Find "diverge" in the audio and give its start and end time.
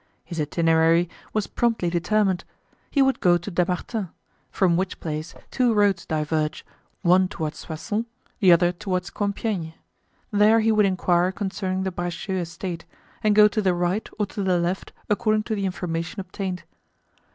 6.07-6.65